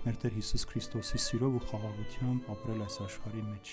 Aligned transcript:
մեր 0.00 0.16
Տեր 0.22 0.34
Հիսուս 0.38 0.62
Քրիստոսի 0.70 1.18
սիրով 1.20 1.56
ու 1.58 1.62
խաղաղությամբ 1.68 2.46
ապրել 2.54 2.84
այս 2.86 2.94
աշխարհի 3.04 3.42
մեջ։ 3.44 3.72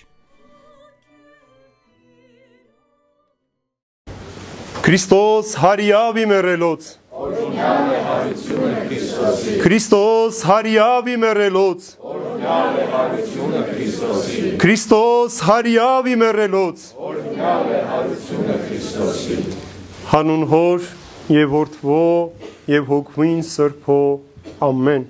Քրիստոս 4.88 5.54
հարիավի 5.62 6.26
մերելոց 6.32 6.90
Օրինալ 7.28 7.88
է 7.92 8.02
հարությունը 8.08 8.70
Քրիստոսի 8.88 9.56
Քրիստոս 9.64 10.38
հարիավի 10.48 11.16
մերելոց 11.24 11.90
Օրինալ 12.12 12.78
է 12.84 12.86
հարությունը 12.94 13.64
Քրիստոսի 13.72 14.54
Քրիստոս 14.64 15.42
հարիավի 15.48 16.16
մերելոց 16.24 16.86
Օրինալ 17.10 17.68
է 17.68 17.82
հարությունը 17.92 18.58
Քրիստոսի 18.68 19.42
Հանուն 20.14 20.48
հոր 20.56 20.90
եւ 21.36 21.54
որդվո 21.58 22.08
եւ 22.78 22.90
հոգվին 22.96 23.46
սրբո 23.52 24.02
ամեն 24.72 25.08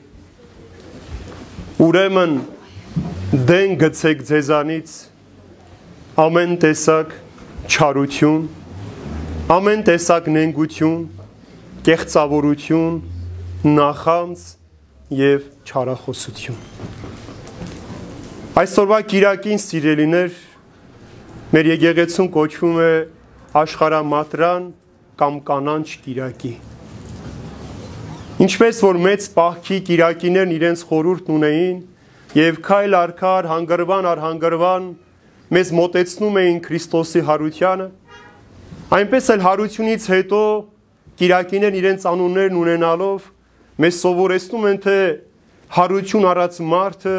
Ուրեմն 1.77 2.31
դեն 3.45 3.73
գցեք 3.77 4.21
ձեզանից 4.25 4.93
ամեն 6.23 6.55
տեսակ 6.63 7.11
չարություն 7.69 8.47
ամեն 9.53 9.83
տեսակ 9.85 10.29
նենգություն 10.33 11.03
կեղծավորություն, 11.85 12.95
նախանց 13.77 14.41
եւ 15.19 15.45
չարախոսություն։ 15.69 16.57
Այսօրվա 18.63 18.99
Կիրակին 19.13 19.61
սիրելիներ 19.67 20.41
մեր 21.53 21.69
եկեղեցուն 21.75 22.31
կոչվում 22.39 22.81
է 22.87 22.89
աշխարհամատրան 23.61 24.67
կամ 25.21 25.39
կանանչ 25.51 25.87
Կիրակի։ 26.07 26.53
Ինչպես 28.37 28.79
որ 28.85 28.97
մեծ 29.01 29.23
պահքի 29.33 29.77
Կիրակիներն 29.87 30.51
իրենց 30.53 30.81
խորուրդն 30.85 31.33
ունեին 31.33 31.77
եւ 32.37 32.57
քայլ 32.67 32.95
առ 32.97 33.13
քայլ 33.17 33.47
հանգրվան 33.49 34.07
առ 34.11 34.19
հանգրվան 34.21 34.83
մեզ 35.57 35.71
մոտեցնում 35.77 36.37
էին 36.41 36.59
Քրիստոսի 36.67 37.23
հարությանը, 37.29 37.87
այնպես 38.97 39.29
էլ 39.33 39.41
հարությունից 39.47 40.05
հետո 40.13 40.41
Կիրակիներն 41.17 41.79
իրենց 41.81 42.05
անուններն 42.11 42.59
ունենալով 42.61 43.25
մեզ 43.81 44.01
սովորեցնում 44.05 44.69
են 44.69 44.79
թե 44.85 44.99
հարություն 45.79 46.29
առած 46.33 46.61
մարդը 46.75 47.15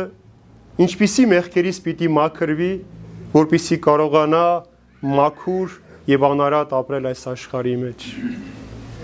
ինչպիսի 0.87 1.27
մեղքերից 1.35 1.83
պիտի 1.89 2.13
մաքրվի, 2.15 2.71
որpիսի 3.35 3.81
կարողանա 3.89 4.47
մաքուր 5.19 5.77
եւ 6.15 6.31
անարատ 6.31 6.79
ապրել 6.79 7.11
այս 7.11 7.27
աշխարհի 7.35 7.77
մեջ։ 7.83 8.09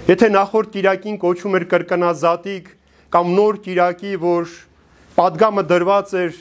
Եթե 0.05 0.29
նախորդ 0.35 0.69
Տիրակին 0.75 1.15
կոչում 1.17 1.55
էր 1.57 1.65
կրկնազատիկ 1.71 2.67
կամ 3.15 3.29
նոր 3.39 3.59
Տիրակի, 3.65 4.11
որ 4.21 4.51
падգամը 5.17 5.65
դրված 5.71 6.13
էր 6.21 6.35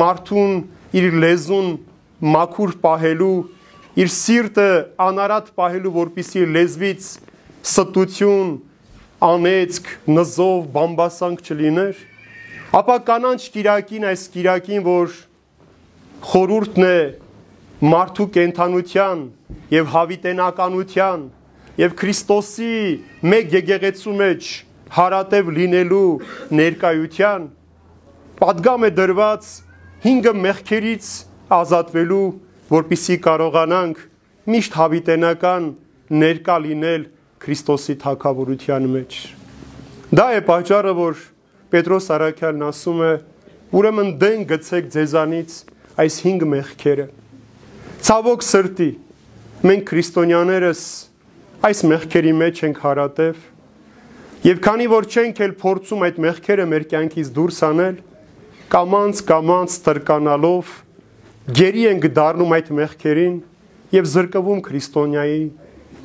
մարդուն 0.00 0.54
իր 0.96 1.18
լեզուն 1.26 1.68
մաքուր 2.36 2.72
պահելու, 2.86 3.36
իր 4.00 4.12
սիրտը 4.16 4.66
անարատ 5.08 5.52
պահելու, 5.60 5.94
որպիսի 5.98 6.46
լեզվից 6.56 7.10
ստություն, 7.68 8.56
անեծք, 9.28 9.92
նզով, 10.16 10.64
բամբասանք 10.80 11.44
չլիներ, 11.44 12.02
ապա 12.80 12.98
կանանչ 13.12 13.40
Տիրակին 13.60 14.10
այս 14.16 14.26
Տիրակին, 14.32 14.84
որ 14.88 15.22
խորուրդն 16.32 16.88
է 16.88 16.98
մարդու 17.92 18.32
կենթանության 18.40 19.26
եւ 19.76 19.96
հավիտենականության 20.00 21.32
եւ 21.80 21.94
Քրիստոսի 22.00 22.72
մեկ 23.32 23.54
եկեղեցու 23.56 24.16
մեջ 24.20 24.50
հարատև 24.96 25.48
լինելու 25.56 26.08
ներկայության 26.56 27.46
падգամ 28.40 28.86
է 28.86 28.90
դրված 28.96 29.48
հինգը 30.06 30.32
մեղքերից 30.46 31.06
ազատվելու, 31.56 32.26
որպիսի 32.72 33.16
կարողանանք 33.26 34.02
միշտ 34.52 34.76
հավիտենական 34.80 35.70
ներկա 36.22 36.56
լինել 36.66 37.06
Քրիստոսի 37.42 37.96
թակավորության 38.02 38.86
մեջ։ 38.92 39.16
Դա 40.16 40.26
է 40.36 40.42
պատճառը, 40.46 40.92
որ 40.96 41.24
Պետրոս 41.72 42.06
Արաքյանն 42.16 42.66
ասում 42.70 43.00
է. 43.02 43.12
ուրեմն 43.76 44.10
դեն 44.22 44.42
գցեք 44.46 44.84
ձեզանից 44.94 45.54
այս 45.98 46.16
5 46.22 46.44
մեղքերը։ 46.52 47.06
Ցավոք 48.06 48.44
սրտի 48.46 48.90
մենք 49.66 49.82
քրիստոնյաներս 49.90 50.82
այս 51.66 51.82
մեղքերի 51.90 52.32
մեջ 52.40 52.62
ենք 52.66 52.80
հարատև 52.84 53.44
եւ 54.46 54.60
քանի 54.66 54.88
որ 54.92 55.06
չենք 55.10 55.40
էլ 55.46 55.54
փորձում 55.62 56.04
այդ 56.06 56.18
մեղքերը 56.26 56.66
մեր 56.72 56.84
կյանքից 56.92 57.30
դուրս 57.36 57.60
անել, 57.66 57.96
կամանց 58.76 59.22
կամանց 59.30 59.78
տրկանալով 59.86 60.74
գերի 61.56 61.86
ենք 61.92 62.10
դառնում 62.20 62.54
այդ 62.56 62.68
մեղքերին 62.80 63.38
եւ 63.96 64.10
զրկվում 64.12 64.60
քրիստոնյայի 64.66 65.40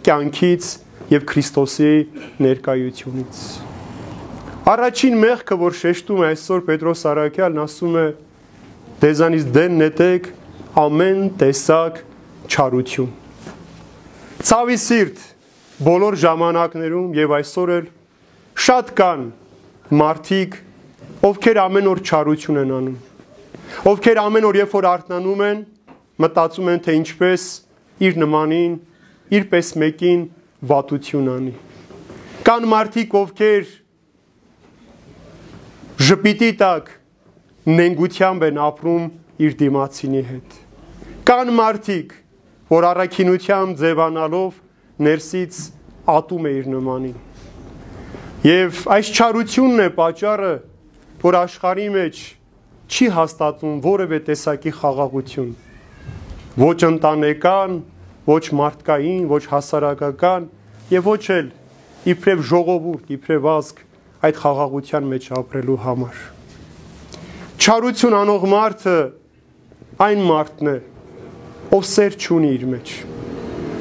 կյանքից 0.05 0.71
եւ 1.11 1.25
Քրիստոսի 1.27 1.93
ներկայությունից։ 2.41 3.39
Առաջին 4.71 5.17
մեղքը, 5.21 5.57
որ 5.61 5.75
շեշտում 5.81 6.21
է 6.21 6.27
այսօր 6.31 6.61
Պետրոս 6.67 7.01
Արաքյալն, 7.11 7.59
ասում 7.65 7.97
է. 7.99 8.05
«Դեզանից 9.01 9.45
դեն 9.55 9.77
նետեք 9.81 10.29
ամեն 10.77 11.21
տեսակ 11.41 11.99
չարություն»։ 12.53 13.09
Ցավի 14.45 14.77
սիրտ 14.85 15.23
բոլոր 15.81 16.15
ժամանակներում 16.21 17.13
եւ 17.17 17.31
այսօր 17.39 17.69
էլ 17.73 17.85
շատ 18.61 18.89
կան 18.99 19.21
մարդիկ, 19.97 20.57
ովքեր 21.25 21.59
ամեն 21.61 21.89
օր 21.89 22.01
չարություն 22.05 22.59
են 22.61 22.73
անում։ 22.75 22.99
Ովքեր 23.89 24.21
ամեն 24.21 24.47
օր 24.51 24.59
երբ 24.61 24.75
որ 24.77 24.87
արթնանում 24.91 25.43
են, 25.47 25.65
մտածում 26.21 26.69
են 26.75 26.83
թե 26.85 26.97
ինչպես 27.01 27.47
իր 28.05 28.21
նմանին, 28.21 28.77
իրպես 29.41 29.73
մեկին 29.81 30.23
վատություն 30.69 31.33
անի։ 31.33 31.57
Կան 32.45 32.69
մարդիկ, 32.77 33.17
ովքեր 33.25 33.75
ժպիտի 36.11 36.51
տակ 36.61 36.95
նենգությամբ 37.81 38.49
են 38.51 38.65
ապրում 38.69 39.13
իր 39.49 39.61
դիմացինի 39.65 40.27
հետ։ 40.29 40.59
Կան 41.25 41.55
մարդիկ, 41.57 42.13
որ 42.69 42.91
առաքինությամբ 42.91 43.81
ձևանալով 43.81 44.60
ներսից 45.07 45.61
ատում 46.11 46.47
է 46.47 46.51
իր 46.61 46.69
նմանին։ 46.71 47.17
Եվ 48.41 48.83
այս 48.95 49.09
չարությունն 49.15 49.81
է 49.85 49.89
պատճառը, 49.97 50.53
որ 51.21 51.37
աշխարհի 51.41 51.87
մեջ 51.95 52.21
չի 52.91 53.07
հաստատվում 53.15 53.75
որևէ 53.85 54.19
տեսակի 54.27 54.71
խաղաղություն։ 54.81 55.51
Ոչ 56.61 56.79
ընտանեկան, 56.87 57.75
ոչ 58.27 58.43
մարդկային, 58.61 59.23
ոչ 59.31 59.43
հասարակական 59.51 60.49
եւ 60.91 61.07
ոչ 61.11 61.23
էլ 61.37 61.51
իբրև 62.11 62.43
ժողովուրդ, 62.49 63.13
իբրև 63.15 63.47
ազգ 63.53 63.85
այդ 64.25 64.41
խաղաղության 64.41 65.07
մեջ 65.11 65.29
ապրելու 65.37 65.79
համար։ 65.85 66.25
Չարություն 67.61 68.17
անող 68.17 68.45
մարդը 68.51 68.97
այն 70.01 70.21
մարդն 70.25 70.71
է, 70.71 70.77
ով 71.77 71.87
սեր 71.87 72.17
չունի 72.17 72.51
իր 72.57 72.67
մեջ, 72.73 72.93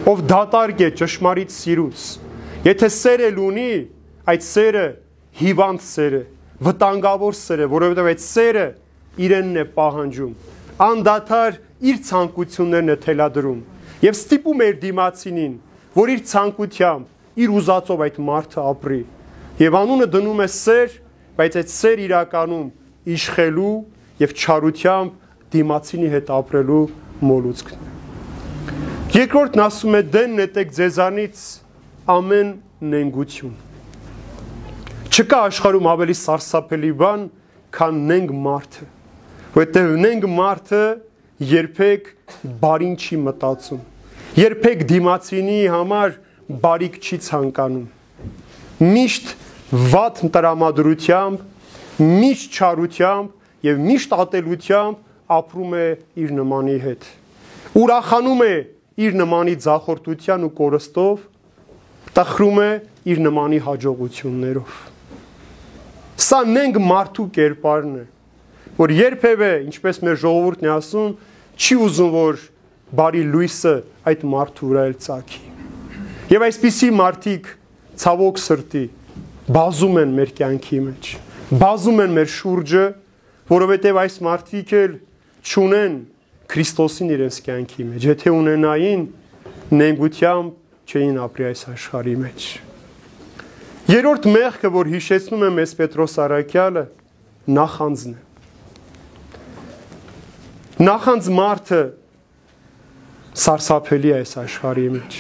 ով 0.09 0.21
դատարկ 0.25 0.79
է 0.81 0.89
ճշմարիտ 0.97 1.51
սիրուց։ 1.53 2.05
Եթե 2.65 2.89
սեր 2.95 3.23
էլ 3.27 3.41
ունի, 3.45 3.73
այդ 4.33 4.45
սերը 4.47 4.85
հիվանդ 5.41 5.85
սեր 5.85 6.17
է, 6.17 6.23
վտանգավոր 6.65 7.37
սեր 7.37 7.61
է, 7.61 7.67
որովհետև 7.75 8.09
այդ 8.11 8.23
սերը 8.25 8.65
իրենն 9.27 9.61
է 9.61 9.65
պահանջում։ 9.77 10.33
Անդադար 10.87 11.59
իր 11.91 12.01
ցանկություններն 12.09 12.95
է 12.95 12.97
թելադրում 13.05 13.61
եւ 14.01 14.17
ստիպում 14.17 14.61
է 14.65 14.69
իր 14.71 14.81
դիմացինին, 14.87 15.55
որ 16.01 16.13
իր 16.15 16.25
ցանկությամբ, 16.31 17.07
իր 17.45 17.55
ուզածով 17.61 18.05
այդ 18.09 18.19
մարդը 18.31 18.65
ապրի։ 18.71 19.01
Եվ 19.61 19.79
անունը 19.81 20.09
դնում 20.17 20.41
է 20.41 20.49
սեր, 20.57 20.99
բայց 21.37 21.61
այդ 21.61 21.73
սեր 21.77 22.05
իրականում 22.09 22.67
իշխելու 23.21 23.77
եւ 24.25 24.37
չարությամբ 24.41 25.31
դիմացինի 25.61 26.13
հետ 26.17 26.37
ապրելու 26.41 26.85
մոլուցքն 27.21 27.81
է։ 27.85 27.90
Երկրորդն 29.11 29.59
ասում 29.65 29.95
է 29.99 30.01
դեն 30.07 30.35
նետեք 30.39 30.69
ձեզանից 30.77 31.41
ամեն 32.15 32.51
նենգություն։ 32.93 33.57
Չկա 35.11 35.41
աշխարհում 35.49 35.89
ավելի 35.91 36.15
սարսափելի 36.21 36.91
բան, 37.01 37.25
քան 37.75 37.99
նենգ 38.13 38.31
մարդը։ 38.45 38.87
Որտեղ 39.57 39.91
նենգ 40.05 40.29
մարդը 40.37 40.83
երբեք 41.57 42.13
բարին 42.63 42.97
չի 43.03 43.21
մտածում։ 43.27 43.83
Երբեք 44.39 44.87
դիմացինի 44.95 45.61
համար 45.75 46.17
բարիք 46.71 47.03
չի 47.03 47.23
ցանկանում։ 47.27 47.87
Միշտ 48.95 49.37
վատ 49.91 50.27
տրամադրությամբ, 50.39 51.47
միշտ 51.99 52.61
չարությամբ 52.63 53.65
եւ 53.75 53.87
միշտ 53.91 54.21
ատելությամբ 54.23 55.33
ապրում 55.43 55.81
է 55.83 55.87
իր 56.23 56.37
նմանի 56.39 56.83
հետ։ 56.87 57.17
Ուրախանում 57.81 58.47
է 58.47 58.55
իր 58.99 59.19
նմանի 59.21 59.55
ձախորդության 59.65 60.47
ու 60.47 60.53
կորստով, 60.61 61.27
տխրում 62.17 62.59
է 62.65 62.71
իր 63.11 63.21
նմանի 63.27 63.61
հաջողություններով։ 63.67 64.79
Սա 66.21 66.41
նենք 66.51 66.81
մարդու 66.85 67.27
կերպարն 67.37 67.95
է, 68.01 68.05
որ 68.81 68.95
երբևէ, 68.97 69.53
ինչպես 69.71 70.03
մեր 70.07 70.19
ժողովուրդն 70.25 70.69
է 70.69 70.73
ասում, 70.75 71.15
չի 71.61 71.77
ուզում 71.87 72.13
որ 72.17 72.43
բարի 73.01 73.23
լույսը 73.31 73.75
այդ 74.11 74.25
մարդու 74.35 74.71
վրա 74.71 74.85
էլ 74.91 74.97
ցակի։ 75.07 75.43
Եվ 76.31 76.45
այսպիսի 76.47 76.91
մարդիկ 77.01 77.51
ցավոք 78.01 78.41
սրտի 78.41 78.85
բազում 79.51 80.01
են 80.01 80.15
մեր 80.15 80.33
կյանքի 80.39 80.81
մեջ։ 80.87 81.11
Բազում 81.61 82.03
են 82.05 82.13
մեր 82.17 82.29
շուրջը, 82.37 82.85
որովհետև 83.51 84.01
այս 84.05 84.17
մարդիկ 84.27 84.75
էլ 84.81 84.93
ճունեն 85.51 85.97
Քրիստոսին 86.51 87.13
իրենց 87.15 87.37
կյանքի 87.47 87.85
մեջ։ 87.91 88.07
Եթե 88.11 88.33
ունենային 88.35 89.03
նենգությամբ 89.71 90.91
չէին 90.91 91.21
ապրի 91.23 91.45
այս 91.51 91.61
աշխարհի 91.71 92.15
մեջ։ 92.25 92.47
Երորդ 93.91 94.27
մեղքը, 94.31 94.71
որ 94.75 94.91
հիշեցնում 94.91 95.45
է 95.47 95.51
մեզ 95.61 95.75
Պետրոս 95.79 96.17
Արաքյալը, 96.25 96.83
նախանձն 97.55 98.13
է։ 98.17 98.21
Նախանձ 100.91 101.31
մարդը 101.37 101.81
սարսափելի 103.41 104.11
է 104.11 104.15
այս 104.21 104.33
աշխարհի 104.43 104.87
մեջ։ 104.95 105.19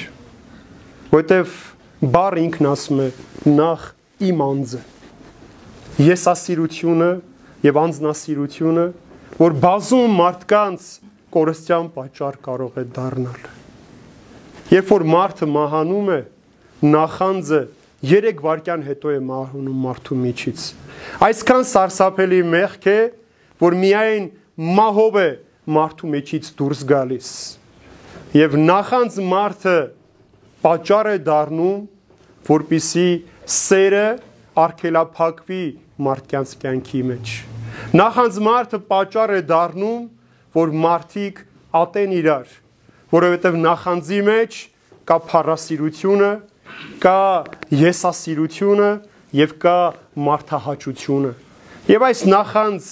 Որտեվ 1.10 1.54
բառ 2.14 2.38
ինքն 2.40 2.68
ասում 2.70 3.02
է 3.04 3.08
նախ 3.60 3.86
իմ 4.30 4.42
անձը։ 4.46 4.80
Եսասիրությունը 6.10 7.10
եւ 7.66 7.80
անձնասիրությունը, 7.84 8.86
որ 9.40 9.56
բազում 9.66 10.16
մարդկանց 10.20 10.88
կորստյան 11.34 11.88
պատճառ 11.94 12.38
կարող 12.44 12.78
է 12.80 12.84
դառնալ։ 12.96 13.44
Երբ 14.70 14.90
որ 14.90 15.04
մարդը 15.10 15.46
մահանում 15.50 16.10
է, 16.14 16.18
նախանձը 16.94 17.60
3 18.10 18.34
վայրկյան 18.40 18.84
հետո 18.86 19.10
է 19.12 19.20
մահանում 19.28 19.80
մարդու 19.84 20.18
միջից։ 20.24 20.66
Այսքան 21.26 21.64
սարսափելի 21.70 22.40
մեղք 22.54 22.86
է, 22.90 23.00
որ 23.60 23.76
միայն 23.80 24.28
մահով 24.80 25.18
է 25.20 25.30
մարդու 25.76 26.12
միջից 26.14 26.50
դուրս 26.60 26.84
գալիս։ 26.90 27.30
Եվ 28.40 28.56
նախանձ 28.70 29.18
մարդը 29.30 29.76
պատճառ 30.64 31.10
է 31.10 31.18
դառնում, 31.26 31.82
որpիսի 32.50 33.08
սերը 33.50 34.06
արկելափակվի 34.64 35.64
մարդկանց 36.06 36.54
կյանքի 36.62 37.02
մեջ։ 37.10 37.34
Նախանձ 38.00 38.40
մարդը 38.46 38.80
պատճառ 38.90 39.34
է 39.36 39.40
դառնում, 39.50 40.02
որ 40.56 40.72
մարդիկ 40.84 41.42
ատեն 41.80 42.14
իրար, 42.20 42.48
որովհետև 43.14 43.58
նախանձի 43.64 44.20
մեջ 44.30 44.58
կա 45.10 45.18
փառասիրությունը, 45.30 46.30
կա 47.02 47.20
եսասիրությունը 47.80 48.90
եւ 49.40 49.54
կա 49.62 49.78
մարդահաճությունը։ 50.26 51.32
Եվ 51.90 52.06
այս 52.10 52.22
նախանձ 52.30 52.88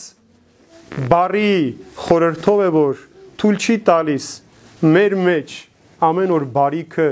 բարի 1.10 1.54
խորհրդով 2.04 2.62
է 2.64 2.68
որ 2.78 3.02
թույլ 3.38 3.58
չի 3.58 3.76
տալիս 3.88 4.28
մեր 4.94 5.16
մեջ 5.28 5.56
ամեն 6.08 6.34
օր 6.38 6.46
բարիքը 6.54 7.08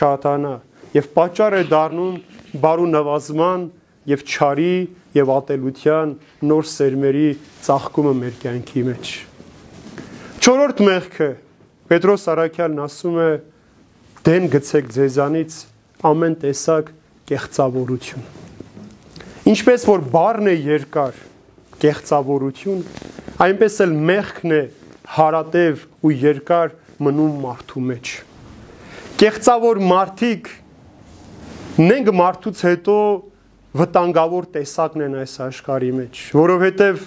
շատանա 0.00 0.54
եւ 0.96 1.10
պատճառ 1.16 1.58
է 1.60 1.62
դառնում 1.70 2.20
բարու 2.64 2.90
նվազման 2.96 3.66
եւ 4.10 4.26
չարի 4.26 4.76
եւ 5.20 5.34
ատելության 5.38 6.14
նոր 6.50 6.70
սերմերի 6.74 7.26
ծաղկումը 7.66 8.14
մեր 8.24 8.38
կյանքի 8.44 8.86
մեջ։ 8.90 9.29
Չորրորդ 10.40 10.78
մեղքը 10.80 11.26
Պետրոս 11.90 12.22
Արաքյալն 12.32 12.78
ասում 12.80 13.16
է 13.20 13.24
դեն 14.24 14.46
գցեք 14.54 14.86
ձեզանից 14.94 15.56
ամեն 16.08 16.36
տեսակ 16.40 16.86
կեղծավորություն։ 17.28 18.22
Ինչպես 19.52 19.84
որ 19.90 20.06
բառն 20.14 20.48
է 20.48 20.54
երկար, 20.70 21.18
կեղծավորություն, 21.82 22.80
այնպես 23.44 23.76
էլ 23.84 23.92
մեղքն 24.08 24.54
է 24.56 24.62
հարատև 25.18 25.84
ու 26.08 26.14
երկար 26.24 26.72
մնում 27.04 27.36
մարդու 27.44 27.84
մեջ։ 27.90 28.14
Կեղծավոր 29.20 29.82
մարդիկ 29.90 30.50
նենք 31.84 32.12
մարդուց 32.22 32.64
հետո 32.70 32.96
վտանգավոր 33.82 34.48
տեսակն 34.56 35.04
են 35.10 35.20
այս 35.20 35.36
աշխարհի 35.50 35.92
մեջ, 36.00 36.24
որովհետև 36.40 37.04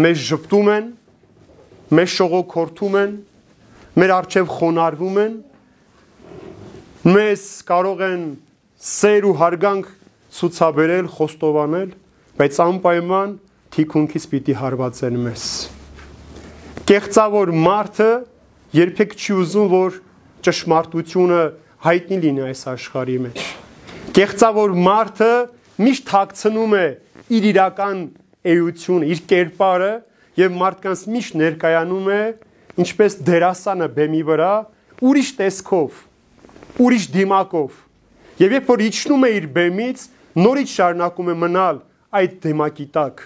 մեզ 0.00 0.24
ճպտում 0.30 0.72
են, 0.80 0.90
մեզ 1.90 2.12
շողոքորթում 2.16 2.96
են, 3.00 3.14
մեր 3.98 4.12
արջև 4.14 4.50
խոնարվում 4.54 5.16
են, 5.24 5.32
մեզ 7.10 7.46
կարող 7.66 8.02
են 8.06 8.22
սեր 8.90 9.26
ու 9.26 9.34
հարգանք 9.40 9.88
ցուցաբերել, 10.36 11.08
խոստովանել, 11.16 11.90
բայց 12.38 12.60
անպայման 12.64 13.32
թիկունքից 13.74 14.26
պիտի 14.30 14.54
հարվածեն 14.60 15.18
մեզ։ 15.24 15.46
Կեղծավոր 16.90 17.52
մարդը 17.66 18.10
երբեք 18.76 19.16
չի 19.18 19.34
ուզում, 19.40 19.68
որ 19.74 19.98
ճշմարտությունը 20.46 21.42
հայտնի 21.86 22.20
լինի 22.24 22.44
այս 22.50 22.62
աշխարհի 22.70 23.18
մեջ։ 23.26 23.42
Կեղծավոր 24.16 24.76
մարդը 24.86 25.32
միշտ 25.80 26.06
թաքցնում 26.10 26.74
է 26.78 26.86
իր 27.36 27.46
իրական 27.50 28.00
էությունը, 28.54 29.10
իր 29.10 29.20
կերպարը 29.30 29.92
եւ 30.38 30.54
մարդկանց 30.60 31.02
միշտ 31.14 31.36
ներկայանում 31.40 32.08
է 32.14 32.20
ինչպես 32.84 33.16
դերասանը 33.26 33.88
բեմի 33.96 34.22
վրա 34.30 34.52
ուրիշ 35.10 35.30
տեսքով, 35.40 36.00
ուրիշ 36.84 37.06
դիմակով։ 37.16 37.78
Եվ 38.40 38.54
երբ 38.56 38.70
որ 38.70 38.82
իջնում 38.86 39.26
է 39.26 39.30
իր 39.36 39.46
բեմից, 39.56 40.04
նորից 40.40 40.74
շարունակում 40.76 41.30
է 41.30 41.34
մնալ 41.40 41.80
այդ 42.20 42.36
դեմակի 42.44 42.86
տակ։ 42.94 43.24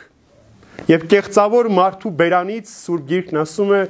Եվ 0.91 1.05
կեղծավոր 1.13 1.69
մարդու 1.75 2.11
բերանից 2.19 2.71
Սուրբ 2.73 3.05
Գիրքն 3.11 3.41
ասում 3.45 3.71
է 3.75 3.83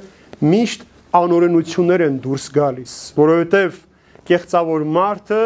միշտ 0.45 0.85
անօրենություններ 1.15 2.03
են 2.05 2.19
դուրս 2.25 2.45
գալիս, 2.55 2.93
որովհետև 3.17 3.79
կեղծավոր 4.29 4.85
մարդը 4.95 5.41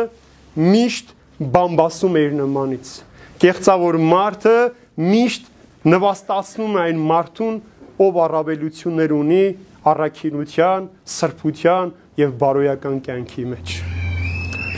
միշտ 0.59 1.13
բամբասում 1.55 2.17
է 2.19 2.23
իր 2.25 2.35
նմանից։ 2.39 2.91
Կեղծավոր 3.39 3.97
մարդը 4.09 4.55
միշտ 4.99 5.49
նվաստացնում 5.87 6.75
է 6.75 6.81
այն 6.83 7.03
մարդուն, 7.09 7.59
ով 8.03 8.17
առավելություններ 8.25 9.13
ունի 9.15 9.43
առաքինության, 9.89 10.87
սրբության 11.13 11.91
եւ 12.19 12.33
բարոյական 12.39 12.97
կյանքի 13.05 13.45
մեջ։ 13.53 13.75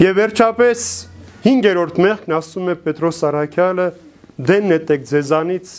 Եվ 0.01 0.13
վերջապես 0.21 0.83
5-րդ 1.41 2.01
մեղքն 2.05 2.35
ասում 2.37 2.69
է 2.69 2.75
Պետրոս 2.85 3.21
Արաքյալը 3.31 3.87
դեն 4.51 4.67
նետեք 4.71 5.07
ձեզանից 5.09 5.71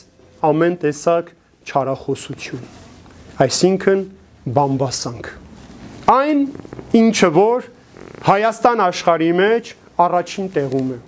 ամեն 0.49 0.75
տեսակ 0.83 1.31
չարախոսություն։ 1.71 2.64
Այսինքն 3.47 4.02
բամբասանք։ 4.59 5.31
Այն 6.12 6.43
ինչը 6.99 7.31
որ 7.38 7.71
Հայաստան 8.26 8.83
աշխարհի 8.87 9.31
մեջ 9.38 9.71
առաջին 10.02 10.50
տեղում 10.57 10.91
է։ 10.95 10.99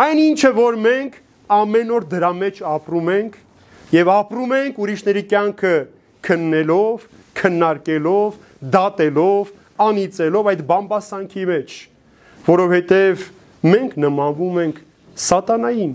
Այն 0.00 0.22
ինչը 0.22 0.50
որ 0.56 0.78
մենք 0.86 1.18
ամեն 1.56 1.94
օր 1.96 2.06
դրա 2.10 2.30
մեջ 2.40 2.60
ապրում 2.70 3.08
ենք 3.14 3.38
եւ 3.94 4.10
ապրում 4.14 4.52
ենք 4.60 4.78
ուրիշների 4.84 5.22
կյանքը 5.30 5.74
քննելով, 6.26 7.06
քննարկելով, 7.40 8.36
դատելով, 8.74 9.52
անիծելով 9.80 10.50
այդ 10.50 10.62
բամբասանքի 10.68 11.44
մեջ, 11.50 11.76
որովհետեւ 12.50 13.24
մենք 13.70 13.96
նմանվում 14.04 14.60
ենք 14.64 14.80
սատանային։ 15.24 15.94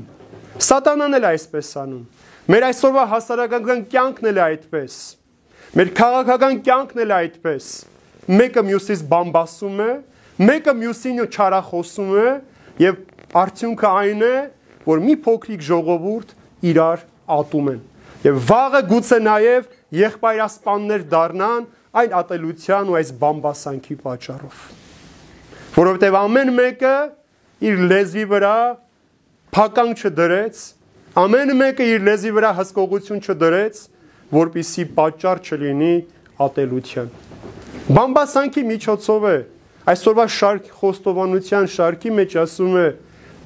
Սատանան 0.65 1.17
էլ 1.19 1.27
այսպես 1.29 1.69
անում։ 1.81 2.03
Մեր 2.45 2.65
այսօրվա 2.69 3.03
հասարակական 3.11 3.79
կյանքն 3.91 4.29
էլ 4.31 4.39
է 4.39 4.43
այդպես։ 4.45 4.97
Մեր 5.75 5.89
քաղաքական 5.99 6.59
կյանքն 6.65 7.01
էլ 7.05 7.11
է 7.11 7.15
այդպես։ 7.15 7.69
Մեկը 8.25 8.63
մյուսից 8.65 9.01
բամբասում 9.11 9.81
է, 9.85 9.89
մեկը 10.45 10.75
մյուսին 10.81 11.23
չարախոսում 11.25 12.13
է 12.21 12.27
եւ 12.85 13.01
արդյունքը 13.41 13.91
այն 14.01 14.23
է, 14.25 14.35
որ 14.85 15.01
մի 15.05 15.15
փոքրիկ 15.25 15.65
ժողովուրդ 15.65 16.33
իրար 16.71 17.03
ատում 17.35 17.69
են։ 17.73 17.81
Եվ 18.25 18.39
վաղը 18.49 18.81
գուցե 18.89 19.19
նաև 19.25 19.67
եղբայրասպաններ 19.99 21.05
դառնան 21.11 21.67
այն 22.01 22.15
ատելության 22.19 22.89
ու 22.91 22.97
այս 22.99 23.11
բամբասանքի 23.21 23.95
պատճառով։ 24.05 24.63
Որովհետև 25.75 26.17
ամեն 26.21 26.51
մեկը 26.55 26.95
իր 27.69 27.83
լեզվի 27.91 28.25
վրա 28.31 28.55
փական 29.55 29.91
չդրեց, 29.95 30.61
ամեն 31.21 31.53
մեկը 31.61 31.87
իր 31.95 32.05
լեզվի 32.09 32.31
վրա 32.35 32.51
հսկողություն 32.59 33.21
չդրեց, 33.25 33.81
որpիսի 34.35 34.85
պատճառ 34.97 35.41
չլինի 35.45 35.95
ատելության։ 36.45 37.11
Բամբասանքի 37.95 38.63
միջոցով 38.75 39.27
է 39.29 39.37
այսօրվա 39.85 40.25
շարք 40.35 40.69
խոստովանության 40.79 41.67
շարքի 41.75 42.11
մեջ 42.19 42.35
ասում 42.41 42.77
է 42.81 42.87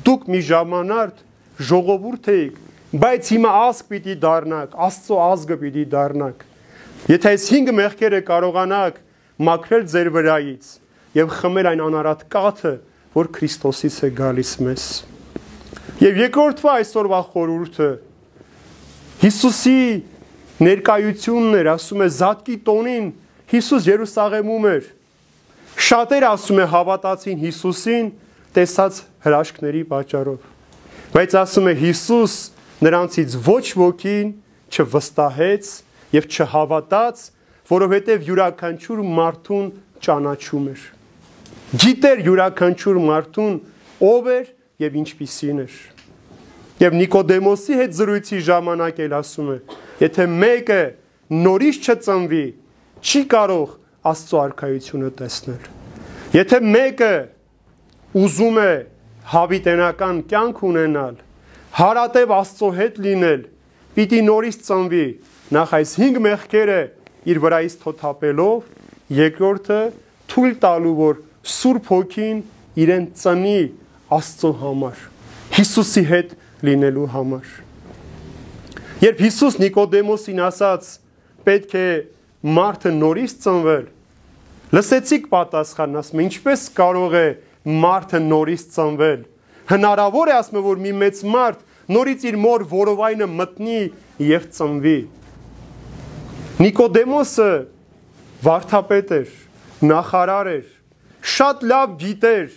դուք 0.08 0.22
մի 0.34 0.40
ժամանակ 0.50 1.24
ժողովուրդ 1.60 2.30
եք, 2.34 2.60
բայց 3.04 3.30
հիմա 3.36 3.50
ազգ 3.68 3.90
պիտի 3.92 4.16
դառնաք, 4.24 4.76
Աստծո 4.88 5.18
ազգը 5.26 5.58
պիտի 5.60 5.86
դառնաք։ 5.94 6.44
Եթե 7.10 7.32
այս 7.36 7.48
5 7.54 7.74
մեղքերը 7.80 8.22
կարողանաք 8.30 9.00
մաքրել 9.50 9.84
ձեր 9.94 10.10
վրայից 10.16 10.70
եւ 11.20 11.34
խմել 11.40 11.70
այն 11.70 11.84
անարատ 11.86 12.24
կաթը, 12.34 12.74
որ 13.16 13.30
Քրիստոսից 13.36 13.98
է 14.08 14.10
գալիս 14.20 14.52
մեզ։ 14.66 14.86
Եվ 16.00 16.20
երկրորդվա 16.24 16.76
այսօրվա 16.80 17.20
խորհուրդը 17.34 17.90
Հիսուսի 19.20 19.80
ներկայությունն 20.64 21.58
էր, 21.60 21.70
ասում 21.74 22.04
է 22.06 22.08
Զատկի 22.20 22.56
տոնին 22.70 23.10
Հիսուս 23.52 23.90
Երուսաղեմում 23.90 24.70
էր։ 24.70 24.88
Շատեր 25.90 26.26
ասում 26.30 26.62
է 26.64 26.70
հավատացին 26.76 27.44
Հիսուսին 27.44 28.08
տեսած 28.56 29.04
հրաշքների 29.26 29.84
պատճառով։ 29.92 30.59
Բայց 31.10 31.36
ասում 31.40 31.68
է 31.72 31.74
Հիսուս 31.80 32.34
նրանցից 32.86 33.36
ոչ 33.46 33.66
ոքին 33.82 34.28
չվստահեց 34.70 35.70
եւ 36.14 36.28
չհավատաց, 36.30 37.22
որովհետեւ 37.70 38.28
յուրաքանչյուր 38.30 39.02
մարդուն 39.18 39.72
ճանաչում 40.06 40.68
էր։ 40.70 40.84
Գիտեր 41.82 42.22
յուրաքանչյուր 42.30 43.00
մարդուն 43.10 43.58
ով 44.10 44.30
էր 44.36 44.46
եւ 44.86 45.00
ինչպիսին 45.02 45.64
էր։ 45.66 45.80
Եվ 46.80 46.96
Նիկոդեմոսի 47.00 47.80
հետ 47.80 47.98
զրույցի 48.00 48.40
ժամանակ 48.50 49.02
էլ 49.10 49.18
ասում 49.20 49.50
է. 49.50 49.58
եթե 50.00 50.26
մեկը 50.30 50.82
նորից 51.30 51.78
չծնվի, 51.90 52.46
չի 53.04 53.22
կարող 53.34 53.70
Աստծո 54.10 54.38
արքայությունը 54.40 55.10
տեսնել։ 55.20 55.64
Եթե 56.38 56.58
մեկը 56.70 57.14
ուզում 58.16 58.58
է 58.64 58.72
հավիտենական 59.30 60.22
կյանք 60.30 60.62
ունենալ, 60.70 61.18
հարատև 61.80 62.34
Աստծո 62.40 62.70
հետ 62.80 63.00
լինել, 63.06 63.42
պիտի 63.96 64.22
նորից 64.30 64.60
ծնվի, 64.66 65.08
նախ 65.56 65.74
այս 65.80 65.94
5 66.00 66.22
մեղքերը 66.26 66.80
իր 67.30 67.42
վրայից 67.44 67.76
թոթափելով, 67.84 68.70
երկրորդը 69.20 69.80
թույլ 70.30 70.56
տալու, 70.64 70.96
որ 71.00 71.22
Սուրբ 71.50 71.90
Հոգին 71.90 72.42
իրեն 72.80 73.06
ծնի 73.20 73.60
Աստծո 74.20 74.52
համար, 74.64 75.04
Հիսուսի 75.60 76.04
հետ 76.10 76.34
լինելու 76.66 77.08
համար։ 77.16 77.52
Երբ 79.00 79.22
Հիսուս 79.24 79.58
Նիկոդեմոսին 79.64 80.42
ասաց, 80.44 80.90
պետք 81.48 81.76
է 81.80 81.90
մարդը 82.60 82.92
նորից 83.00 83.36
ծնվել, 83.46 83.86
լսեցիք 84.76 85.30
պատասխանն, 85.32 86.00
ասում 86.02 86.24
ինչպես 86.26 86.66
կարող 86.78 87.16
է 87.20 87.28
մարդը 87.66 88.22
նորից 88.30 88.64
ծնվել։ 88.76 89.26
Հնարավոր 89.70 90.32
է 90.32 90.36
ասում 90.40 90.64
որ 90.66 90.82
մի 90.86 90.94
մեծ 91.04 91.22
մարդ 91.34 91.66
նորից 91.90 92.26
իր 92.30 92.38
մոր 92.40 92.66
որովայնը 92.70 93.28
մտնի 93.40 93.82
եւ 94.30 94.48
ծնվի։ 94.56 95.00
Նիկոդեմոսը 96.60 97.52
վարդապետ 98.46 99.12
էր, 99.20 99.30
նախարար 99.90 100.50
էր, 100.54 100.66
շատ 101.34 101.66
լավ 101.72 101.94
գիտեր, 102.04 102.50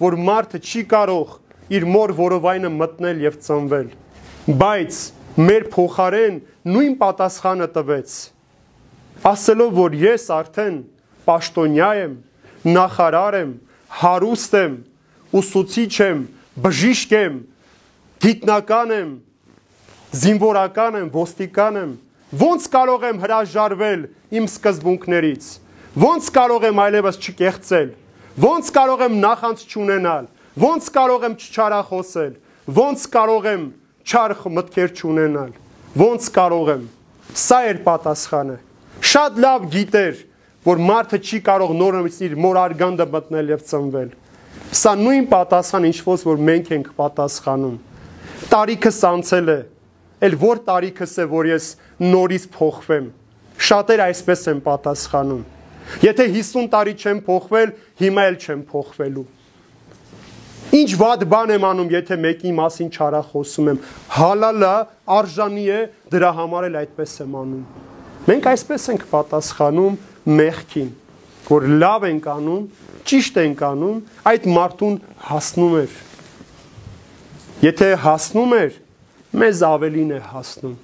որ 0.00 0.16
մարդը 0.26 0.60
չի 0.60 0.82
կարող 0.92 1.36
իր 1.76 1.86
մոր 1.92 2.12
որովայնը 2.16 2.70
մտնել 2.76 3.22
եւ 3.26 3.38
ծնվել։ 3.46 3.88
Բայց 4.60 4.98
մեր 5.46 5.64
փոխարեն 5.72 6.36
նույն 6.72 6.94
պատասխանը 7.00 7.68
տվեց։ 7.76 8.16
Ասելով, 9.26 9.72
որ 9.76 9.96
ես 10.02 10.26
արդեն 10.36 10.76
պաշտոնյա 11.26 11.90
եմ, 12.02 12.14
նախարար 12.76 13.38
եմ, 13.40 13.52
հարուստ 14.00 14.56
եմ, 14.60 14.74
ուսուցիչ 15.40 15.94
եմ, 16.06 16.22
բժիշկ 16.66 17.14
եմ, 17.16 17.36
գիտնական 18.26 18.94
եմ, 18.96 19.10
զինվորական 20.22 21.00
եմ, 21.02 21.10
ոստիկան 21.16 21.80
եմ, 21.82 21.92
ո՞նց 22.46 22.70
կարող 22.76 23.06
եմ 23.10 23.20
հրաժարվել 23.26 24.06
իմ 24.36 24.48
սկզբունքներից։ 24.50 25.50
Ո՞նց 25.96 26.32
կարող 26.36 26.66
եմ 26.70 26.80
այլևս 26.86 27.20
չկեղծել։ 27.22 27.92
Ո՞նց 28.46 28.72
կարող 28.76 29.04
եմ 29.06 29.20
նախանց 29.26 29.62
չունենալ։ 29.66 30.26
Ոնց 30.56 30.86
կարող 30.88 31.24
եմ 31.26 31.34
չչարախոսել, 31.36 32.30
ոնց 32.76 33.02
կարող 33.12 33.46
եմ 33.50 33.64
չար 34.08 34.32
մտքեր 34.56 34.92
չունենալ, 34.96 35.50
ոնց 36.00 36.28
կարող 36.32 36.70
եմ։ 36.72 36.86
Սա 37.36 37.58
էր 37.68 37.80
պատասխանը։ 37.84 38.56
Շատ 39.10 39.40
լավ 39.44 39.66
գիտեր, 39.74 40.22
որ 40.66 40.80
մարդը 40.82 41.18
չի 41.22 41.38
կարող 41.46 41.74
նորից 41.80 42.16
իր 42.26 42.32
մոր 42.42 42.58
արգանդը 42.62 43.06
մտնել 43.12 43.52
եւ 43.54 43.60
ծնվել։ 43.70 44.08
Սա 44.76 44.92
նույն 44.98 45.28
պատասխան 45.30 45.86
ինչ 45.86 45.98
որ 46.06 46.40
մենք 46.48 46.72
ենք 46.76 46.88
պատասխանում։ 46.96 47.76
Տարիքս 48.50 48.98
անցել 49.10 49.52
է, 49.52 49.58
ել 50.26 50.34
որ 50.42 50.60
տարիքս 50.66 51.14
է, 51.22 51.26
որ 51.30 51.48
ես 51.52 51.68
նորից 52.02 52.44
փոխվեմ։ 52.56 53.06
Շատեր 53.66 54.02
այսպես 54.06 54.42
են 54.52 54.60
պատասխանում։ 54.66 55.44
Եթե 56.02 56.26
50 56.34 56.68
տարի 56.74 56.94
չեմ 56.98 57.22
փոխվել, 57.26 57.72
հիմա 58.02 58.22
էլ 58.26 58.36
չեմ 58.42 58.62
փոխվելու։ 58.70 59.26
Ինչ 60.76 60.90
վատ 60.98 61.22
բան 61.30 61.52
եմ 61.54 61.64
անում, 61.70 61.90
եթե 61.94 62.16
մեկի 62.26 62.52
մասին 62.56 62.88
չարախոսում 62.90 63.68
եմ։ 63.70 63.78
Հալալա, 64.16 64.74
արժանի 65.16 65.66
է, 65.70 65.80
դրա 66.10 66.30
համար 66.40 66.66
էլ 66.66 66.78
այդպես 66.82 67.14
եմ 67.22 67.36
անում։ 67.40 67.62
Մենք 68.26 68.48
այսպես 68.50 68.86
ենք 68.92 69.06
պատասխանում 69.12 69.98
մեղքին, 70.26 70.90
որ 71.46 71.66
լավ 71.80 72.06
ենք 72.10 72.28
անում, 72.32 72.62
ճիշտ 73.06 73.38
ենք 73.42 73.62
անում, 73.66 73.98
այդ 74.30 74.48
մարդուն 74.56 74.96
հասնում 75.26 75.76
էր։ 75.82 75.98
Եթե 77.66 77.90
հասնում 78.02 78.54
էր, 78.56 78.72
մեզ 79.36 79.62
ավելին 79.70 80.10
է 80.16 80.20
հասնում։ 80.32 80.74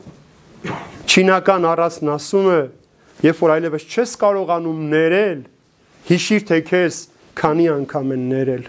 Չինական 1.12 1.66
առածն 1.72 2.12
ասում 2.14 2.46
է, 2.52 2.60
երբ 3.26 3.42
որ 3.42 3.54
այլևս 3.56 3.86
չես 3.92 4.12
կարողանում 4.22 4.84
ներել, 4.92 5.40
հիշիր 6.08 6.46
թե 6.48 6.58
քեզ 6.70 7.00
քանի 7.38 7.66
անգամ 7.72 8.14
են 8.16 8.24
ներել։ 8.32 8.64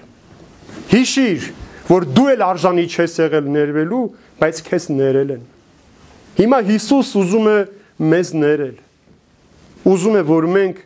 Հիշիր, 0.93 1.47
որ 1.89 2.07
դու 2.15 2.27
էլ 2.33 2.43
արժանի 2.47 2.85
չես 2.89 3.17
եղել 3.23 3.49
ներվելու, 3.53 4.03
բայց 4.39 4.61
քեզ 4.67 4.89
ներել 4.97 5.33
են։ 5.37 5.43
Հիմա 6.39 6.59
Հիսուս 6.69 7.09
ուզում 7.21 7.49
է 7.53 7.57
մեզ 8.13 8.33
ներել։ 8.39 8.77
Ուզում 9.83 10.17
է, 10.19 10.23
որ 10.29 10.47
մենք 10.53 10.81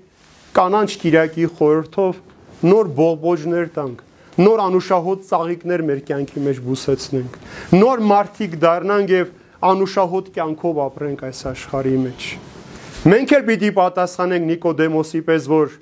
կանանչ 0.58 0.89
Կիրակի 1.04 1.48
խորհրդով 1.58 2.22
նոր 2.68 2.92
բողբոջներ 2.98 3.68
տանք, 3.77 4.00
նոր 4.42 4.63
անուշահոտ 4.63 5.25
ծաղիկներ 5.27 5.84
մեր 5.88 6.01
կյանքի 6.08 6.44
մեջ 6.48 6.62
բուսեցնենք, 6.66 7.38
նոր 7.77 8.04
մարդիկ 8.12 8.58
դառնանք 8.63 9.13
եւ 9.13 9.32
անուշահոտ 9.70 10.32
կյանքով 10.38 10.82
ապրենք 10.88 11.24
այս 11.27 11.44
աշխարհի 11.54 11.96
մեջ։ 12.08 12.27
Մենք 13.08 13.34
էլ 13.38 13.46
պիտի 13.48 13.72
պատասխանենք 13.77 14.50
Նիկոդեմոսի 14.51 15.22
պես, 15.30 15.48
որ 15.54 15.77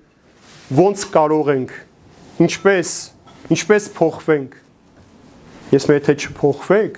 ոնց 0.76 1.08
կարող 1.16 1.52
ենք, 1.56 1.74
ինչպես 2.46 2.94
ինչպես 3.56 3.90
փոխվենք։ 3.96 4.56
Ես 5.76 5.86
մեր 5.90 6.00
եթե 6.00 6.14
չփոխվեք, 6.20 6.98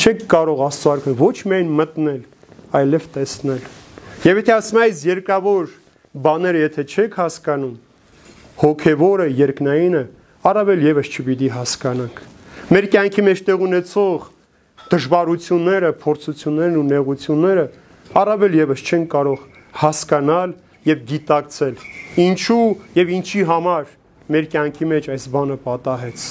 չեք 0.00 0.24
կարող 0.30 0.62
Աստծո 0.66 0.90
արքան 0.94 1.16
ոչ 1.20 1.36
միայն 1.50 1.70
մտնել, 1.80 2.22
այլև 2.80 3.06
տեսնել։ 3.16 3.62
Եվ 4.20 4.36
եթե 4.36 4.52
ասում 4.52 4.78
այս 4.82 4.98
երկավոր 5.08 5.68
բաները 6.20 6.58
եթե 6.60 6.82
չեք 6.92 7.14
հասկանում, 7.16 7.76
հոգևորը, 8.60 9.28
երկնայինը 9.38 10.02
առավել 10.50 10.82
եւս 10.84 11.08
չպիտի 11.08 11.48
հասկանանք։ 11.54 12.20
Մեր 12.68 12.88
կյանքի 12.92 13.24
մեջ 13.30 13.40
տեղ 13.46 13.64
ունեցող 13.64 14.26
դժվարությունները, 14.92 15.92
փորձություններն 16.04 16.76
ու 16.76 16.84
նեղությունները 16.90 17.64
առավել 18.20 18.58
եւս 18.60 18.84
չեն 18.84 19.08
կարող 19.16 19.48
հասկանալ 19.80 20.54
եւ 20.90 21.02
գիտակցել։ 21.14 21.80
Ինչու 22.26 22.68
եւ 23.00 23.14
ինչի 23.16 23.42
համար 23.54 23.90
մեր 24.36 24.52
կյանքի 24.52 24.90
մեջ 24.92 25.10
այս 25.16 25.28
բանը 25.32 25.58
պատահեց։ 25.64 26.28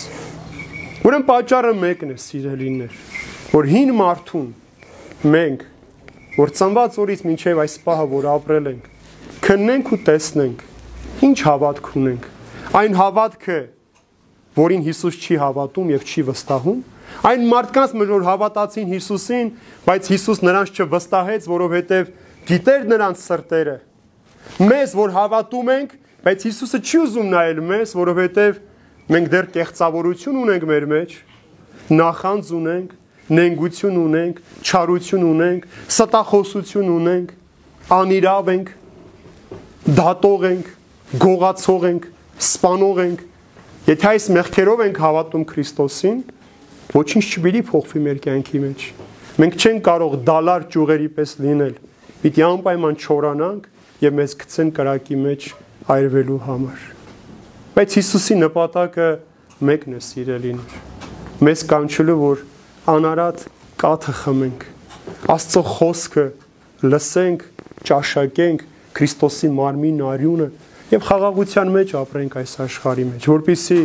Ուրեմն 1.10 1.28
պատճառը 1.34 1.74
մեկն 1.82 2.14
է, 2.14 2.22
սիրելիներ, 2.22 3.04
որ 3.50 3.74
հին 3.74 3.98
մարդուն 3.98 4.50
մենք, 5.34 5.68
որ 6.40 6.54
ծնված 6.56 6.98
օրից 7.04 7.24
մինչև 7.28 7.62
այս 7.66 7.76
պահը, 7.84 8.06
որ 8.14 8.28
ապրել 8.34 8.70
ենք, 8.72 8.88
քննենք 9.44 9.92
ու 9.92 10.00
տեսնենք, 10.10 10.64
ինչ 11.30 11.38
հավատք 11.50 11.92
ունենք։ 12.00 12.28
Այն 12.80 12.98
հավատքը, 13.00 13.60
որին 14.60 14.84
Հիսուս 14.90 15.20
չի 15.20 15.40
հավատում 15.44 15.94
եւ 15.94 16.06
չի 16.10 16.26
վստահում, 16.30 16.82
այն 17.30 17.48
մարդկանց 17.50 17.96
մեջ 18.00 18.12
որ 18.14 18.28
հավատացին 18.30 18.92
Հիսուսին, 18.94 19.48
բայց 19.90 20.12
Հիսուս 20.14 20.44
նրանց 20.50 20.80
չվստահեց, 20.80 21.48
որովհետեւ 21.50 22.12
գիտեր 22.50 22.86
նրանց 22.94 23.24
սրտերը։ 23.30 23.78
Մեզ, 24.70 24.94
որ 25.00 25.14
հավատում 25.20 25.74
ենք, 25.76 25.98
Բայց 26.20 26.46
Հիսուսը 26.50 26.80
չի 26.84 26.98
ուզում 27.00 27.28
նայել 27.32 27.60
մեզ, 27.64 27.92
որովհետև 27.96 28.58
մենք 29.16 29.30
դեռ 29.32 29.46
կեղծավորություն 29.54 30.40
ունենք 30.42 30.66
մեր 30.68 30.86
մեջ, 30.92 31.14
նախանձ 31.96 32.50
ունենք, 32.58 32.90
նենգություն 33.30 33.98
ունենք, 34.00 34.40
չարություն 34.66 35.26
ունենք, 35.30 35.68
ստախոսություն 35.94 36.90
ունենք, 36.96 37.34
անիրավ 38.00 38.52
ենք, 38.54 38.72
դատող 40.00 40.46
ենք, 40.50 40.72
գողացող 41.24 41.86
ենք, 41.90 42.08
սպանող 42.50 43.02
ենք, 43.06 43.24
եթե 43.90 44.10
այս 44.10 44.28
մեղքերով 44.36 44.84
ենք 44.86 45.00
հավատում 45.06 45.46
Քրիստոսին, 45.50 46.20
ոչինչ 46.94 47.24
չպիտի 47.30 47.64
փոխվի 47.70 48.04
մեր 48.06 48.20
կյանքի 48.26 48.62
մեջ։ 48.66 48.86
Մենք 49.40 49.58
չենք 49.60 49.84
կարող 49.88 50.16
դալար 50.28 50.68
ճյուղերի 50.74 51.10
պես 51.16 51.34
լինել։ 51.46 51.76
Պիտի 52.20 52.44
անպայման 52.50 52.98
չորանանք 53.00 53.68
եւ 54.04 54.16
մեզ 54.20 54.34
գցեն 54.42 54.72
կրակի 54.76 55.18
մեջ 55.24 55.50
այրվելու 55.96 56.40
համար։ 56.46 56.88
Բայց 57.78 57.96
Հիսուսի 58.00 58.38
նպատակը 58.40 59.10
մեկն 59.70 59.96
է 59.96 60.02
սիրելիներ։ 60.10 60.78
Մեզ 61.48 61.64
կանչելու 61.70 62.18
որ 62.20 62.44
անարատ 62.88 63.44
կաթը 63.80 64.14
խմենք։ 64.20 64.66
Աստծո 65.34 65.62
խոսքը 65.74 66.26
լսենք, 66.90 67.44
ճաշակենք 67.90 68.64
Քրիստոսի 69.00 69.50
մարմին 69.56 70.00
արյունը 70.10 70.48
եւ 70.90 71.04
խաղաղության 71.10 71.72
մեջ 71.76 71.94
ապրենք 72.00 72.38
այս 72.40 72.54
աշխարհի 72.66 73.06
մեջ, 73.10 73.28
որpիսի 73.30 73.80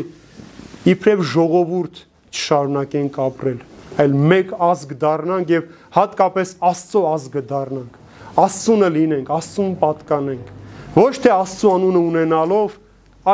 իբրև 0.95 1.25
ժողովուրդ 1.35 2.01
չշարունակենք 2.35 3.19
ապրել, 3.25 3.61
այլ 4.05 4.17
մեկ 4.33 4.55
ազգ 4.69 4.97
դառնանք 5.05 5.53
եւ 5.55 5.69
հատկապես 5.99 6.55
Աստծո 6.71 7.05
ազգը 7.11 7.43
դառնանք։ 7.51 8.01
Աստծունը 8.45 8.89
լինենք, 8.95 9.31
Աստծուն 9.35 9.77
պատկանենք։ 9.85 10.51
Ոչ 10.95 11.15
թե 11.25 11.33
Աստծո 11.35 11.71
անունը 11.75 12.03
ունենալով, 12.09 12.75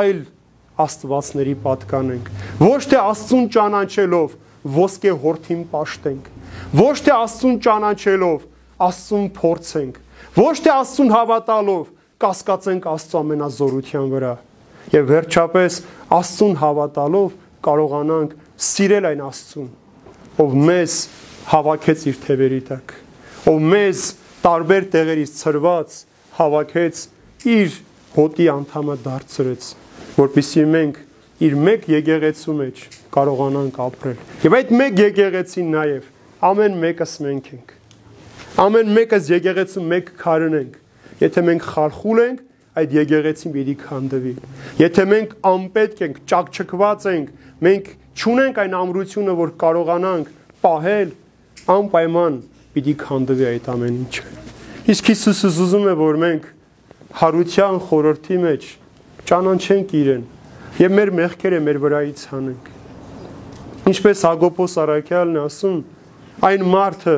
այլ 0.00 0.20
Աստվածների 0.84 1.54
պատկանենք։ 1.64 2.30
Ոչ 2.60 2.82
թե 2.90 3.00
Աստծուն 3.00 3.48
ճանաչելով 3.56 4.36
ոսկե 4.64 5.14
հորթին 5.24 5.64
պաշտենք։ 5.70 6.28
Ոչ 6.80 6.96
թե 7.06 7.14
Աստծուն 7.16 7.58
ճանաչելով 7.66 8.46
Աստծուն 8.86 9.26
փորձենք։ 9.40 10.00
Ոչ 10.36 10.56
թե 10.64 10.72
Աստծուն 10.74 11.12
հավատալով 11.14 11.84
կասկածենք 12.20 12.88
Աստծո 12.90 13.20
ամենազորության 13.20 14.10
վրա։ 14.14 14.34
Եվ 14.90 15.10
վերջապես 15.10 15.78
Աստծուն 16.20 16.56
հավատալով 16.60 17.34
կարողանանք 17.64 18.36
սիրել 18.60 19.08
այն 19.10 19.22
Աստծուն, 19.26 19.68
ով 20.40 20.56
մեզ 20.68 20.96
հավաքեց 21.50 22.04
իր 22.10 22.18
թևերի 22.24 22.60
տակ, 22.70 22.94
ով 23.50 23.60
մեզ 23.72 24.02
տարբեր 24.44 24.88
տեղերից 24.94 25.32
ծրված 25.40 25.96
հավաքեց 26.40 27.02
իր 27.54 27.78
հոտի 28.16 28.48
անդամը 28.54 28.96
դարձրեց, 29.04 29.68
որpիսի 30.20 30.66
մենք 30.74 31.00
իր 31.40 31.56
մեկ 31.70 31.88
եկեղեցու 31.94 32.54
մեջ 32.60 32.84
կարողանանք 33.16 33.80
ապրել։ 33.86 34.20
Եվ 34.44 34.56
այդ 34.60 34.72
մեկ 34.80 35.00
եկեղեցին 35.00 35.72
նաև 35.76 36.12
ամեն 36.50 36.78
մեկս 36.84 37.16
մենք 37.24 37.50
ենք։ 37.54 37.74
Ամեն 38.60 38.94
մեկս 39.00 39.30
եկեղեցու 39.30 39.84
մեկ 39.90 40.14
քարն 40.20 40.56
ենք 40.60 40.78
Եթե 41.20 41.42
մենք 41.44 41.64
խարխուլ 41.68 42.20
ենք, 42.22 42.38
այդ 42.80 42.92
եկեղեցին 42.96 43.52
պիտի 43.52 43.72
քանդվի։ 43.80 44.30
Եթե 44.80 45.04
մենք 45.10 45.32
անպետք 45.50 45.98
ենք, 46.06 46.20
ճակճկված 46.30 47.04
ենք, 47.10 47.32
մենք 47.66 47.90
չունենք 48.16 48.60
այն 48.62 48.76
ամրությունը, 48.78 49.34
որ 49.40 49.52
կարողանանք 49.60 50.30
պահել, 50.64 51.12
անպայման 51.76 52.38
պիտի 52.72 52.94
քանդվի 53.04 53.46
այդ 53.50 53.68
ամեն 53.74 53.98
ինչը։ 54.00 54.24
Իսկ 54.94 55.12
Հիսուսը 55.12 55.52
ուզում 55.66 55.86
է, 55.90 55.94
որ 56.00 56.20
մենք 56.24 56.48
հարության 57.20 57.80
խորհրդի 57.90 58.38
մեջ 58.48 58.68
ճանաչենք 59.28 59.94
իրեն 60.00 60.24
եւ 60.78 60.94
մեր 60.96 61.12
մեղքերը 61.18 61.60
մեր 61.66 61.80
վրայից 61.86 62.22
հանենք։ 62.30 62.70
Ինչպես 63.90 64.22
Հակոբոս 64.28 64.76
Արաքյալն 64.84 65.40
ասում, 65.40 65.80
այն 66.46 66.64
մարդը, 66.76 67.16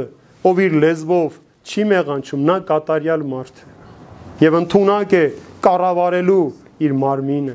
ով 0.48 0.62
իր 0.62 0.78
լեզվով 0.82 1.38
չի 1.62 1.84
մեղանչում, 1.92 2.46
նա 2.48 2.56
կատարյալ 2.72 3.26
մարդ 3.32 3.60
է 3.62 3.72
եւ 4.42 4.56
ընդունակ 4.58 5.12
է 5.14 5.22
կառավարելու 5.62 6.44
իր 6.82 6.94
մարմինը։ 6.98 7.54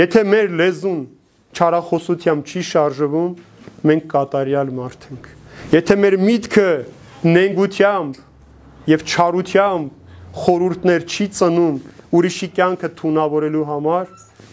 Եթե 0.00 0.22
մեր 0.32 0.48
լեզուն 0.58 1.02
չարախոսությամբ 1.52 2.48
չի 2.48 2.62
շարժվում, 2.70 3.32
մենք 3.90 4.06
կատարյալ 4.12 4.72
մարդ 4.78 5.06
ենք։ 5.12 5.28
Եթե 5.76 5.96
մեր 6.02 6.16
միտքը 6.22 6.68
նենգությամբ 7.28 8.20
եւ 8.92 9.04
չարությամբ 9.12 10.40
խորուրդներ 10.42 11.06
չի 11.06 11.26
ծնում 11.38 11.76
ուրիշի 12.12 12.48
կյանքը 12.58 12.90
թունավորելու 12.98 13.64
համար, 13.72 14.10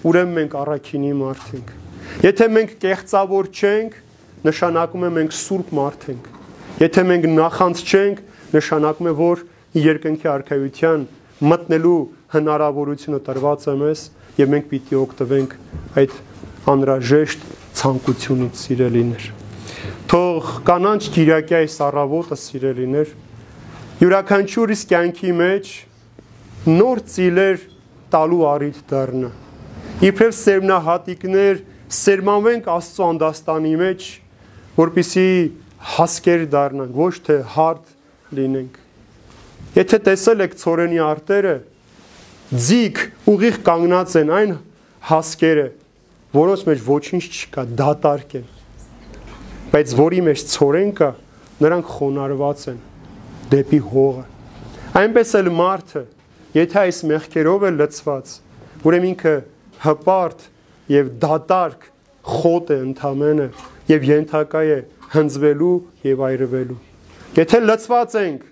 ուրեմն 0.10 0.36
մենք 0.40 0.58
առաքինի 0.60 1.14
մարդ 1.20 1.50
ենք։ 1.60 1.74
Եթե 2.26 2.48
մենք 2.56 2.76
կեղծավոր 2.84 3.50
չենք, 3.60 3.98
նշանակում 4.50 5.04
է 5.06 5.10
մենք 5.20 5.36
սուրբ 5.40 5.74
մարդ 5.80 6.06
ենք։ 6.14 6.30
Եթե 6.80 7.04
մենք 7.10 7.28
նախանց 7.40 7.84
չենք, 7.90 8.22
նշանակում 8.56 9.10
է 9.10 9.14
որ 9.20 9.44
երկնքի 9.80 10.30
արքայության 10.34 11.04
մտնելու 11.50 12.00
հնարավորությունը 12.34 13.20
տրված 13.28 13.68
է 13.70 13.76
մեզ 13.80 14.06
եւ 14.40 14.50
մենք 14.54 14.66
պիտի 14.72 14.98
օգտվենք 15.00 15.54
այդ 16.00 16.16
անրաժեշտ 16.74 17.46
ցանկությունից 17.80 18.64
սիրելիներ 18.64 19.28
թող 20.10 20.50
կանանչ 20.68 21.02
Կիրակի 21.16 21.56
այս 21.60 21.76
առավոտը 21.86 22.38
սիրելիներ 22.44 23.14
յուրաքանչյուրիս 24.00 24.82
կյանքի 24.90 25.34
մեջ 25.40 25.72
նոր 26.68 27.04
ծիլեր 27.14 27.64
տալու 28.14 28.42
առիթ 28.50 28.82
դառնա 28.90 29.32
իբրև 30.10 30.36
սերմնահատիկներ 30.40 31.64
սերմանվենք 32.00 32.70
Աստծո 32.76 33.08
անդաստանի 33.14 33.74
մեջ 33.86 34.12
որpիսի 34.80 35.30
հասկեր 35.96 36.46
դառնանք 36.58 37.00
ոչ 37.00 37.16
թե 37.30 37.40
հարթ 37.56 37.98
լինենք 38.40 38.86
Եթե 39.78 40.00
տեսել 40.06 40.44
եք 40.48 40.56
ծորենի 40.58 41.00
արտերը, 41.06 41.54
ձիգ 42.50 43.02
ուղիղ 43.30 43.58
կանգնած 43.68 44.16
են 44.18 44.32
այն 44.34 44.54
հասկերը, 45.10 45.66
որոնց 46.34 46.64
մեջ 46.70 46.82
ոչինչ 46.88 47.22
չկա, 47.30 47.66
դատարկ 47.78 48.34
են։ 48.40 48.48
Բայց 49.70 49.94
որի 50.00 50.24
մեջ 50.26 50.44
ծորեն 50.56 50.92
կա, 50.98 51.10
նրանք 51.62 51.92
խոնարհված 52.00 52.66
են 52.74 52.80
դեպի 53.54 53.82
հողը։ 53.94 54.26
Այնպես 55.00 55.36
էլ 55.40 55.52
մարդը, 55.60 56.04
եթե 56.56 56.80
այս 56.82 57.00
մեղքերով 57.10 57.66
է 57.68 57.72
լցված, 57.76 58.32
ուրեմն 58.90 59.10
ինքը 59.10 59.34
հպարտ 59.84 60.46
եւ 60.90 61.12
դատարկ 61.22 61.84
խոտ 62.30 62.72
է 62.74 62.78
ընդամենը 62.90 63.48
եւ 63.90 64.08
ենթակա 64.10 64.64
է 64.70 64.80
հնձվելու 65.14 65.76
եւ 66.10 66.24
այրվելու։ 66.30 66.80
Եթե 67.38 67.60
լցված 67.66 68.16
ենք 68.20 68.48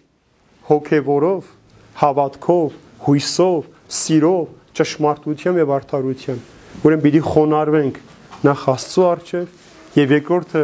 հոգևորով, 0.68 1.50
հավատքով, 1.98 2.78
հույսով, 3.08 3.60
սիրով, 3.98 4.46
ճշմարտությամբ 4.78 5.62
եւ 5.64 5.74
արդարությամբ։ 5.78 6.56
Ուրեմն 6.86 7.04
պիտի 7.08 7.22
խոնարհվենք 7.28 8.00
նախ 8.48 8.66
Աստծո 8.78 9.06
առջև 9.08 9.98
եւ 9.98 10.14
երկրորդը 10.18 10.64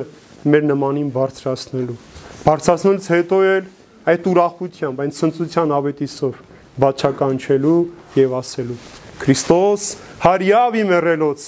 մեր 0.54 0.66
նմանին 0.70 1.12
բարձրացնելու։ 1.18 2.00
Բարձրացնելուց 2.44 3.06
հետո 3.14 3.40
էլ 3.54 3.70
այդ 4.14 4.28
ուրախությամբ, 4.34 5.04
այն 5.04 5.14
ցնծության 5.18 5.74
ավետիսով 5.74 6.42
բաչականչելու 6.82 7.80
եւ 8.18 8.32
ասելու 8.40 8.78
Քրիստոս 9.24 9.84
հարյավ 10.24 10.78
իմ 10.82 10.94
եռելոց 10.94 11.44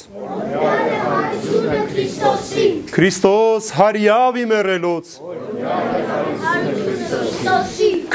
Քրիստոս 2.95 3.69
հարյավ 3.79 4.37
իմ 4.43 4.53
եռելոց 4.55 5.15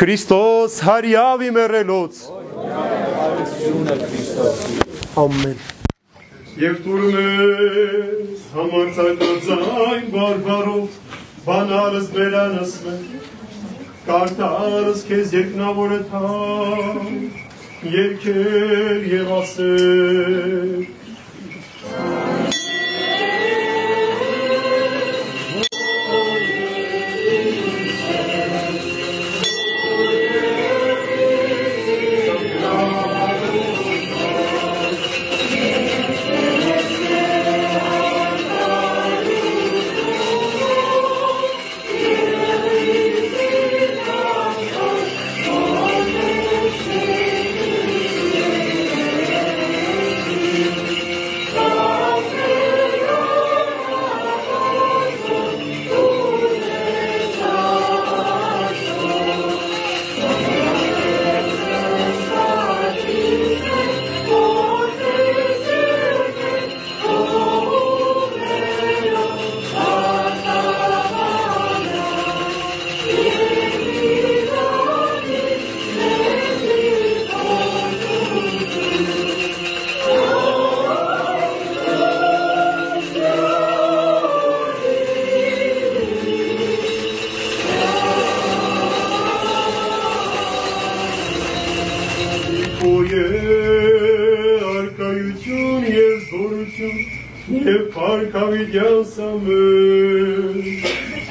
Քրիստոս 0.00 0.78
հարյավ 0.86 1.44
իմ 1.48 1.60
եռելոց 1.64 2.22
Ամեն 5.24 5.58
Եվ 6.60 6.80
տուրում 6.84 7.18
ես 7.18 8.46
համարցակածային 8.54 10.08
բարբարով 10.14 10.96
բանալս 11.46 12.08
բերանս 12.14 12.72
մեր 12.86 13.29
կարտարս 14.06 15.02
կեզ 15.08 15.32
երկնավորը 15.36 15.98
թամ 16.08 17.08
երկեր 17.94 19.04
եւ 19.10 19.32
ասեր 19.40 20.86
Եվ 97.50 97.86
փառքավիճան 97.90 99.00
սամեն 99.10 100.58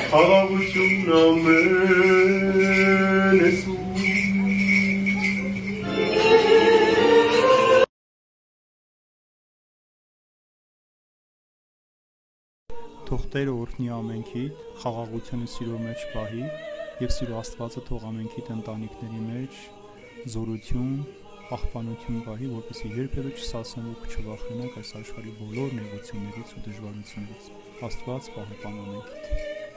Խաղաղություն 0.10 1.12
ամեն 1.15 2.49
Հեսուս 3.39 3.79
Թող 13.08 13.23
Տերը 13.32 13.53
օրհնի 13.55 13.88
ամենքիդ, 13.95 14.60
խաղաղությունը 14.84 15.47
սիրո 15.55 15.79
մեջ 15.86 16.03
պահի 16.17 16.43
եւ 16.99 17.15
սիրո 17.15 17.39
Աստվածը 17.45 17.82
թող 17.88 18.03
ամենքիդ 18.12 18.51
ընտանիքների 18.60 19.21
մեջ 19.29 19.63
զորություն, 20.36 20.91
պահպանություն 21.49 22.19
պահի, 22.27 22.47
որպեսզի 22.53 22.89
երբևէ 22.93 23.31
չսասեն 23.39 23.88
ու 23.89 24.09
չվախենաք 24.09 24.75
այս 24.81 24.91
աշխարհի 24.99 25.33
բոլոր 25.39 25.73
նեղություններից 25.79 26.53
ու 26.53 26.63
դժվարություններից։ 26.67 27.49
Աստված 27.89 28.29
պահպան 28.35 28.77
ամենքիդ։ 28.83 29.68